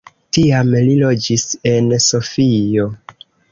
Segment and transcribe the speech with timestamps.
[0.37, 2.91] Tiam li loĝis en Sofio.